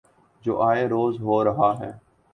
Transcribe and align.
جو 0.45 0.61
آئے 0.61 0.87
روز 0.87 1.21
ہو 1.21 1.43
رہا 1.43 1.73
ہے۔ 1.79 1.91